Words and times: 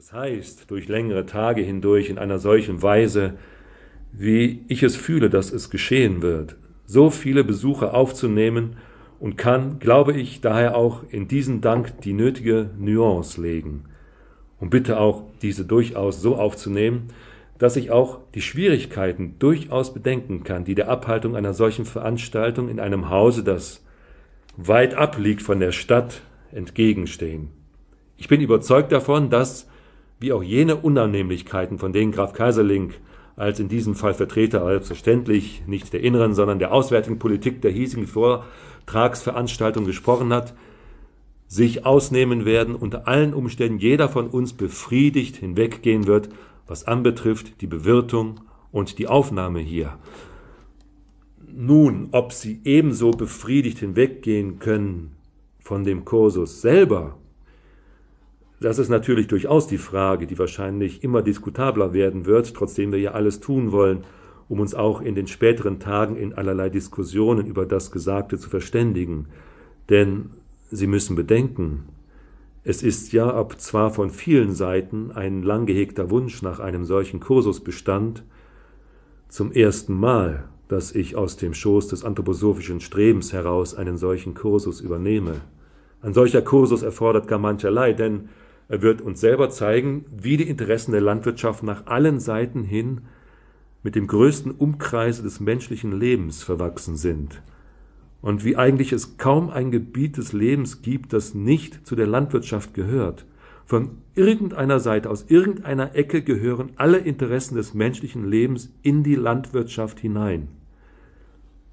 es 0.00 0.14
heißt, 0.14 0.70
durch 0.70 0.88
längere 0.88 1.26
Tage 1.26 1.60
hindurch 1.60 2.08
in 2.08 2.16
einer 2.16 2.38
solchen 2.38 2.80
Weise, 2.80 3.34
wie 4.12 4.64
ich 4.66 4.82
es 4.82 4.96
fühle, 4.96 5.28
dass 5.28 5.52
es 5.52 5.68
geschehen 5.68 6.22
wird, 6.22 6.56
so 6.86 7.10
viele 7.10 7.44
Besucher 7.44 7.92
aufzunehmen 7.92 8.78
und 9.18 9.36
kann, 9.36 9.78
glaube 9.78 10.14
ich, 10.14 10.40
daher 10.40 10.74
auch 10.74 11.04
in 11.10 11.28
diesen 11.28 11.60
Dank 11.60 12.00
die 12.00 12.14
nötige 12.14 12.70
Nuance 12.78 13.42
legen. 13.42 13.84
Und 14.58 14.70
bitte 14.70 14.98
auch 14.98 15.24
diese 15.42 15.66
durchaus 15.66 16.22
so 16.22 16.36
aufzunehmen, 16.36 17.08
dass 17.58 17.76
ich 17.76 17.90
auch 17.90 18.20
die 18.34 18.40
Schwierigkeiten 18.40 19.34
durchaus 19.38 19.92
bedenken 19.92 20.44
kann, 20.44 20.64
die 20.64 20.74
der 20.74 20.88
Abhaltung 20.88 21.36
einer 21.36 21.52
solchen 21.52 21.84
Veranstaltung 21.84 22.70
in 22.70 22.80
einem 22.80 23.10
Hause, 23.10 23.44
das 23.44 23.84
weit 24.56 24.94
abliegt 24.94 25.42
von 25.42 25.60
der 25.60 25.72
Stadt, 25.72 26.22
entgegenstehen. 26.52 27.48
Ich 28.16 28.28
bin 28.28 28.40
überzeugt 28.40 28.92
davon, 28.92 29.28
dass, 29.28 29.69
wie 30.20 30.32
auch 30.32 30.42
jene 30.42 30.76
Unannehmlichkeiten, 30.76 31.78
von 31.78 31.92
denen 31.92 32.12
Graf 32.12 32.32
Kaiserling 32.32 32.92
als 33.36 33.58
in 33.58 33.68
diesem 33.68 33.94
Fall 33.94 34.14
Vertreter 34.14 34.64
selbstverständlich 34.66 35.62
nicht 35.66 35.92
der 35.92 36.02
inneren, 36.02 36.34
sondern 36.34 36.58
der 36.58 36.72
auswärtigen 36.72 37.18
Politik 37.18 37.62
der 37.62 37.70
hiesigen 37.70 38.06
Vortragsveranstaltung 38.06 39.86
gesprochen 39.86 40.32
hat, 40.32 40.54
sich 41.46 41.84
ausnehmen 41.84 42.44
werden, 42.44 42.76
unter 42.76 43.08
allen 43.08 43.34
Umständen 43.34 43.78
jeder 43.78 44.08
von 44.08 44.28
uns 44.28 44.52
befriedigt 44.52 45.36
hinweggehen 45.36 46.06
wird 46.06 46.28
was 46.70 46.84
anbetrifft 46.84 47.60
die 47.60 47.66
Bewirtung 47.66 48.40
und 48.70 49.00
die 49.00 49.08
Aufnahme 49.08 49.58
hier. 49.58 49.98
Nun, 51.52 52.10
ob 52.12 52.32
sie 52.32 52.60
ebenso 52.64 53.10
befriedigt 53.10 53.80
hinweggehen 53.80 54.60
können 54.60 55.16
von 55.58 55.82
dem 55.82 56.04
Kursus 56.04 56.60
selber, 56.60 57.18
das 58.60 58.78
ist 58.78 58.90
natürlich 58.90 59.26
durchaus 59.26 59.66
die 59.66 59.78
Frage, 59.78 60.26
die 60.26 60.38
wahrscheinlich 60.38 61.02
immer 61.02 61.22
diskutabler 61.22 61.94
werden 61.94 62.26
wird, 62.26 62.54
trotzdem 62.54 62.92
wir 62.92 63.00
ja 63.00 63.12
alles 63.12 63.40
tun 63.40 63.72
wollen, 63.72 64.04
um 64.48 64.60
uns 64.60 64.74
auch 64.74 65.00
in 65.00 65.14
den 65.14 65.26
späteren 65.26 65.80
Tagen 65.80 66.16
in 66.16 66.34
allerlei 66.34 66.68
Diskussionen 66.68 67.46
über 67.46 67.64
das 67.64 67.90
Gesagte 67.90 68.38
zu 68.38 68.50
verständigen. 68.50 69.26
Denn 69.88 70.30
Sie 70.70 70.86
müssen 70.86 71.16
bedenken, 71.16 71.88
es 72.62 72.82
ist 72.82 73.12
ja, 73.12 73.36
ob 73.36 73.58
zwar 73.58 73.90
von 73.90 74.10
vielen 74.10 74.54
Seiten 74.54 75.10
ein 75.10 75.42
lang 75.42 75.66
gehegter 75.66 76.10
Wunsch 76.10 76.42
nach 76.42 76.60
einem 76.60 76.84
solchen 76.84 77.18
Kursus 77.18 77.60
bestand, 77.60 78.22
zum 79.28 79.52
ersten 79.52 79.94
Mal, 79.94 80.44
dass 80.68 80.94
ich 80.94 81.16
aus 81.16 81.36
dem 81.36 81.54
Schoß 81.54 81.88
des 81.88 82.04
anthroposophischen 82.04 82.80
Strebens 82.80 83.32
heraus 83.32 83.74
einen 83.74 83.96
solchen 83.96 84.34
Kursus 84.34 84.80
übernehme. 84.80 85.40
Ein 86.02 86.12
solcher 86.12 86.42
Kursus 86.42 86.82
erfordert 86.82 87.26
gar 87.26 87.38
mancherlei, 87.38 87.92
denn 87.92 88.28
er 88.70 88.82
wird 88.82 89.02
uns 89.02 89.20
selber 89.20 89.50
zeigen, 89.50 90.04
wie 90.16 90.36
die 90.36 90.48
Interessen 90.48 90.92
der 90.92 91.00
Landwirtschaft 91.00 91.64
nach 91.64 91.86
allen 91.86 92.20
Seiten 92.20 92.62
hin 92.62 93.00
mit 93.82 93.96
dem 93.96 94.06
größten 94.06 94.52
Umkreise 94.52 95.24
des 95.24 95.40
menschlichen 95.40 95.98
Lebens 95.98 96.44
verwachsen 96.44 96.96
sind 96.96 97.42
und 98.22 98.44
wie 98.44 98.56
eigentlich 98.56 98.92
es 98.92 99.16
kaum 99.16 99.50
ein 99.50 99.72
Gebiet 99.72 100.18
des 100.18 100.32
Lebens 100.32 100.82
gibt, 100.82 101.12
das 101.12 101.34
nicht 101.34 101.84
zu 101.84 101.96
der 101.96 102.06
Landwirtschaft 102.06 102.72
gehört. 102.72 103.26
Von 103.66 103.98
irgendeiner 104.14 104.78
Seite, 104.78 105.10
aus 105.10 105.24
irgendeiner 105.28 105.96
Ecke 105.96 106.22
gehören 106.22 106.70
alle 106.76 106.98
Interessen 106.98 107.56
des 107.56 107.74
menschlichen 107.74 108.28
Lebens 108.28 108.70
in 108.82 109.02
die 109.02 109.16
Landwirtschaft 109.16 109.98
hinein. 109.98 110.46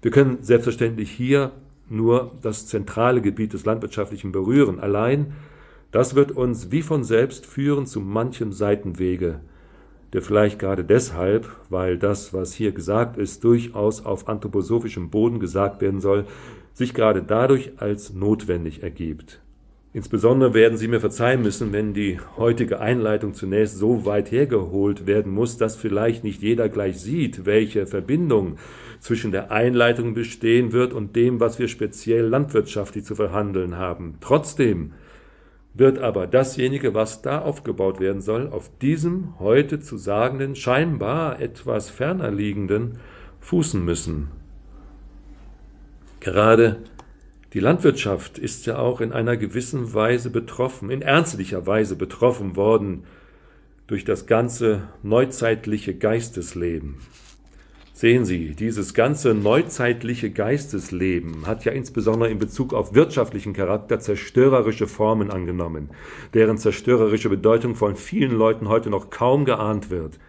Wir 0.00 0.10
können 0.10 0.38
selbstverständlich 0.40 1.10
hier 1.10 1.52
nur 1.90 2.32
das 2.40 2.66
zentrale 2.66 3.20
Gebiet 3.20 3.52
des 3.52 3.66
Landwirtschaftlichen 3.66 4.32
berühren. 4.32 4.80
Allein 4.80 5.34
das 5.90 6.14
wird 6.14 6.32
uns 6.32 6.70
wie 6.70 6.82
von 6.82 7.04
selbst 7.04 7.46
führen 7.46 7.86
zu 7.86 8.00
manchem 8.00 8.52
Seitenwege, 8.52 9.40
der 10.12 10.22
vielleicht 10.22 10.58
gerade 10.58 10.84
deshalb, 10.84 11.48
weil 11.70 11.98
das, 11.98 12.32
was 12.32 12.52
hier 12.52 12.72
gesagt 12.72 13.16
ist, 13.16 13.44
durchaus 13.44 14.04
auf 14.04 14.28
anthroposophischem 14.28 15.10
Boden 15.10 15.40
gesagt 15.40 15.80
werden 15.80 16.00
soll, 16.00 16.24
sich 16.72 16.94
gerade 16.94 17.22
dadurch 17.22 17.72
als 17.78 18.12
notwendig 18.12 18.82
ergibt. 18.82 19.40
Insbesondere 19.94 20.52
werden 20.52 20.76
Sie 20.76 20.86
mir 20.86 21.00
verzeihen 21.00 21.42
müssen, 21.42 21.72
wenn 21.72 21.94
die 21.94 22.18
heutige 22.36 22.78
Einleitung 22.78 23.32
zunächst 23.32 23.78
so 23.78 24.04
weit 24.04 24.30
hergeholt 24.30 25.06
werden 25.06 25.32
muss, 25.32 25.56
dass 25.56 25.76
vielleicht 25.76 26.24
nicht 26.24 26.42
jeder 26.42 26.68
gleich 26.68 27.00
sieht, 27.00 27.46
welche 27.46 27.86
Verbindung 27.86 28.58
zwischen 29.00 29.32
der 29.32 29.50
Einleitung 29.50 30.12
bestehen 30.12 30.72
wird 30.72 30.92
und 30.92 31.16
dem, 31.16 31.40
was 31.40 31.58
wir 31.58 31.68
speziell 31.68 32.26
landwirtschaftlich 32.26 33.04
zu 33.04 33.14
verhandeln 33.14 33.76
haben. 33.76 34.18
Trotzdem 34.20 34.92
wird 35.74 35.98
aber 35.98 36.26
dasjenige, 36.26 36.94
was 36.94 37.22
da 37.22 37.40
aufgebaut 37.40 38.00
werden 38.00 38.20
soll, 38.20 38.48
auf 38.48 38.70
diesem 38.78 39.38
heute 39.38 39.80
zu 39.80 39.96
sagenden, 39.96 40.56
scheinbar 40.56 41.40
etwas 41.40 41.90
ferner 41.90 42.30
liegenden 42.30 42.98
fußen 43.40 43.84
müssen. 43.84 44.28
Gerade 46.20 46.82
die 47.52 47.60
Landwirtschaft 47.60 48.38
ist 48.38 48.66
ja 48.66 48.78
auch 48.78 49.00
in 49.00 49.12
einer 49.12 49.36
gewissen 49.36 49.94
Weise 49.94 50.30
betroffen, 50.30 50.90
in 50.90 51.00
ernstlicher 51.00 51.66
Weise 51.66 51.96
betroffen 51.96 52.56
worden 52.56 53.04
durch 53.86 54.04
das 54.04 54.26
ganze 54.26 54.82
neuzeitliche 55.02 55.94
Geistesleben. 55.96 56.96
Sehen 57.98 58.24
Sie, 58.24 58.54
dieses 58.54 58.94
ganze 58.94 59.34
neuzeitliche 59.34 60.30
Geistesleben 60.30 61.48
hat 61.48 61.64
ja 61.64 61.72
insbesondere 61.72 62.30
in 62.30 62.38
Bezug 62.38 62.72
auf 62.72 62.94
wirtschaftlichen 62.94 63.54
Charakter 63.54 63.98
zerstörerische 63.98 64.86
Formen 64.86 65.32
angenommen, 65.32 65.90
deren 66.32 66.58
zerstörerische 66.58 67.28
Bedeutung 67.28 67.74
von 67.74 67.96
vielen 67.96 68.30
Leuten 68.30 68.68
heute 68.68 68.88
noch 68.88 69.10
kaum 69.10 69.44
geahnt 69.44 69.90
wird. 69.90 70.20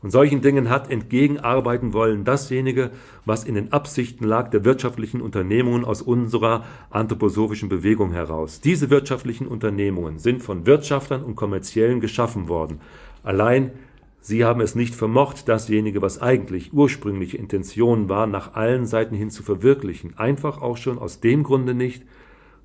Und 0.00 0.12
solchen 0.12 0.40
Dingen 0.40 0.70
hat 0.70 0.90
entgegenarbeiten 0.90 1.92
wollen 1.92 2.24
dasjenige, 2.24 2.90
was 3.26 3.44
in 3.44 3.54
den 3.54 3.70
Absichten 3.70 4.24
lag 4.24 4.48
der 4.48 4.64
wirtschaftlichen 4.64 5.20
Unternehmungen 5.20 5.84
aus 5.84 6.00
unserer 6.00 6.64
anthroposophischen 6.88 7.68
Bewegung 7.68 8.12
heraus. 8.12 8.62
Diese 8.62 8.88
wirtschaftlichen 8.88 9.46
Unternehmungen 9.46 10.18
sind 10.18 10.42
von 10.42 10.64
Wirtschaftern 10.64 11.22
und 11.22 11.36
Kommerziellen 11.36 12.00
geschaffen 12.00 12.48
worden. 12.48 12.80
Allein 13.22 13.72
Sie 14.20 14.44
haben 14.44 14.60
es 14.60 14.74
nicht 14.74 14.94
vermocht, 14.94 15.48
dasjenige, 15.48 16.02
was 16.02 16.20
eigentlich 16.20 16.72
ursprüngliche 16.74 17.38
Intention 17.38 18.08
war, 18.08 18.26
nach 18.26 18.54
allen 18.54 18.84
Seiten 18.84 19.14
hin 19.14 19.30
zu 19.30 19.42
verwirklichen. 19.42 20.18
Einfach 20.18 20.60
auch 20.60 20.76
schon 20.76 20.98
aus 20.98 21.20
dem 21.20 21.42
Grunde 21.42 21.74
nicht, 21.74 22.04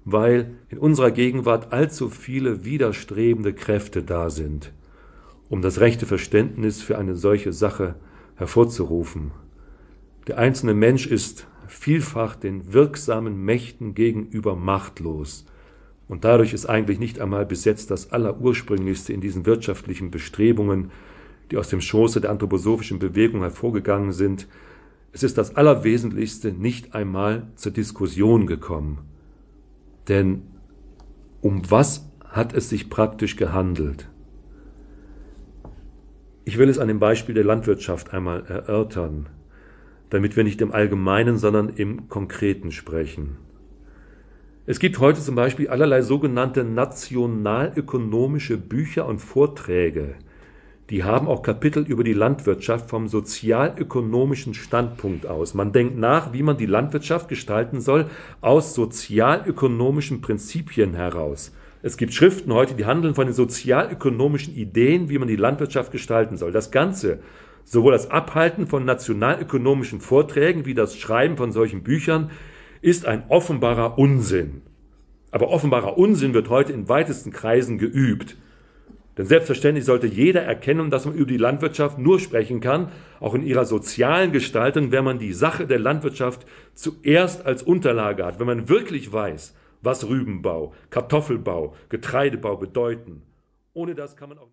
weil 0.04 0.56
in 0.70 0.78
unserer 0.78 1.12
Gegenwart 1.12 1.72
allzu 1.72 2.10
viele 2.10 2.66
widerstrebende 2.66 3.54
Kräfte 3.54 4.04
da 4.04 4.30
sind, 4.30 4.74
um 5.50 5.62
das 5.62 5.80
rechte 5.80 6.06
Verständnis 6.06 6.82
für 6.82 6.98
eine 6.98 7.16
solche 7.16 7.54
Sache 7.54 7.96
hervorzurufen. 8.36 9.32
Der 10.28 10.38
einzelne 10.38 10.74
Mensch 10.74 11.08
ist 11.08 11.48
vielfach 11.68 12.36
den 12.36 12.74
wirksamen 12.74 13.44
Mächten 13.44 13.96
gegenüber 13.96 14.56
machtlos. 14.56 15.46
Und 16.08 16.24
dadurch 16.24 16.54
ist 16.54 16.68
eigentlich 16.68 17.00
nicht 17.00 17.20
einmal 17.20 17.46
bis 17.46 17.66
jetzt 17.66 17.90
das 17.92 18.12
Allerursprünglichste 18.12 19.14
in 19.14 19.22
diesen 19.22 19.46
wirtschaftlichen 19.46 20.12
Bestrebungen, 20.12 20.92
die 21.52 21.58
aus 21.58 21.70
dem 21.70 21.82
Schoße 21.82 22.22
der 22.22 22.32
anthroposophischen 22.32 23.00
Bewegung 23.00 23.42
hervorgegangen 23.42 24.12
sind, 24.12 24.48
es 25.12 25.24
ist 25.24 25.38
das 25.38 25.56
Allerwesentlichste 25.56 26.52
nicht 26.52 26.94
einmal 26.94 27.48
zur 27.56 27.72
Diskussion 27.72 28.48
gekommen. 28.48 29.00
Denn 30.08 30.44
um 31.42 31.70
was 31.72 32.10
hat 32.28 32.54
es 32.54 32.70
sich 32.70 32.90
praktisch 32.90 33.38
gehandelt? 33.38 34.10
Ich 36.44 36.58
will 36.58 36.70
es 36.70 36.80
an 36.80 36.88
dem 36.88 37.00
Beispiel 37.00 37.34
der 37.34 37.44
Landwirtschaft 37.44 38.14
einmal 38.14 38.46
erörtern, 38.46 39.30
damit 40.10 40.36
wir 40.36 40.44
nicht 40.44 40.62
im 40.62 40.72
Allgemeinen, 40.72 41.38
sondern 41.38 41.70
im 41.70 42.10
Konkreten 42.10 42.72
sprechen. 42.72 43.38
Es 44.68 44.80
gibt 44.80 45.00
heute 45.00 45.22
zum 45.22 45.36
Beispiel 45.36 45.70
allerlei 45.70 46.02
sogenannte 46.02 46.64
nationalökonomische 46.64 48.58
Bücher 48.58 49.08
und 49.08 49.20
Vorträge, 49.20 50.16
die 50.90 51.04
haben 51.04 51.28
auch 51.28 51.42
Kapitel 51.42 51.84
über 51.84 52.04
die 52.04 52.14
Landwirtschaft 52.14 52.90
vom 52.90 53.08
sozialökonomischen 53.08 54.54
Standpunkt 54.54 55.26
aus. 55.26 55.56
Man 55.56 55.72
denkt 55.72 55.98
nach, 55.98 56.32
wie 56.32 56.44
man 56.44 56.58
die 56.58 56.68
Landwirtschaft 56.68 57.28
gestalten 57.28 57.82
soll, 57.82 58.06
aus 58.42 58.76
sozialökonomischen 58.76 60.22
Prinzipien 60.22 60.94
heraus. 60.94 61.52
Es 61.82 61.98
gibt 61.98 62.14
Schriften 62.14 62.54
heute, 62.54 62.76
die 62.76 62.86
handeln 62.86 63.16
von 63.16 63.26
den 63.26 63.34
sozialökonomischen 63.34 64.56
Ideen, 64.56 65.10
wie 65.10 65.18
man 65.18 65.28
die 65.28 65.36
Landwirtschaft 65.36 65.92
gestalten 65.92 66.38
soll. 66.38 66.52
Das 66.52 66.72
Ganze, 66.72 67.20
sowohl 67.64 67.94
das 67.94 68.12
Abhalten 68.12 68.68
von 68.68 68.86
nationalökonomischen 68.86 70.02
Vorträgen 70.02 70.66
wie 70.66 70.76
das 70.76 70.98
Schreiben 70.98 71.38
von 71.38 71.52
solchen 71.52 71.84
Büchern, 71.84 72.30
ist 72.82 73.06
ein 73.08 73.24
offenbarer 73.30 73.98
Unsinn. 73.98 74.62
Aber 75.32 75.50
offenbarer 75.50 75.98
Unsinn 75.98 76.34
wird 76.34 76.50
heute 76.50 76.74
in 76.74 76.88
weitesten 76.90 77.32
Kreisen 77.32 77.78
geübt. 77.78 78.38
Denn 79.18 79.26
selbstverständlich 79.26 79.86
sollte 79.86 80.08
jeder 80.08 80.42
erkennen, 80.42 80.90
dass 80.90 81.06
man 81.06 81.16
über 81.16 81.28
die 81.28 81.38
Landwirtschaft 81.38 81.98
nur 81.98 82.20
sprechen 82.20 82.60
kann, 82.60 82.92
auch 83.20 83.34
in 83.34 83.44
ihrer 83.44 83.66
sozialen 83.66 84.34
Gestaltung, 84.34 84.92
wenn 84.92 85.06
man 85.06 85.20
die 85.20 85.32
Sache 85.32 85.66
der 85.68 85.80
Landwirtschaft 85.80 86.46
zuerst 86.74 87.46
als 87.46 87.64
Unterlage 87.64 88.26
hat, 88.26 88.40
wenn 88.40 88.48
man 88.48 88.68
wirklich 88.68 89.14
weiß, 89.14 89.56
was 89.82 90.10
Rübenbau, 90.10 90.74
Kartoffelbau, 90.90 91.76
Getreidebau 91.88 92.58
bedeuten. 92.58 93.22
Ohne 93.74 93.96
das 93.96 94.18
kann 94.18 94.30
man 94.30 94.38
auch 94.38 94.44